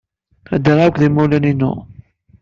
[0.55, 1.73] Ddreɣ akked yimawlan-inu.